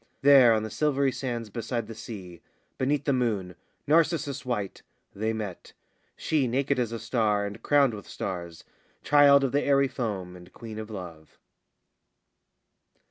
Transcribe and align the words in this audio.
There 0.23 0.51
on 0.53 0.63
the 0.63 0.71
silvery 0.71 1.11
sands 1.11 1.51
beside 1.51 1.85
the 1.85 1.93
sea, 1.93 2.41
Beneath 2.79 3.03
the 3.05 3.13
moon, 3.13 3.53
narcissus 3.85 4.43
white, 4.43 4.81
they 5.13 5.31
met, 5.31 5.73
She 6.15 6.47
naked 6.47 6.79
as 6.79 6.91
a 6.91 6.97
star 6.97 7.45
and 7.45 7.61
crowned 7.61 7.93
with 7.93 8.07
stars, 8.07 8.63
Child 9.03 9.43
of 9.43 9.51
the 9.51 9.61
airy 9.61 9.87
foam 9.87 10.35
and 10.35 10.51
Queen 10.51 10.79
of 10.79 10.89
Love. 10.89 11.37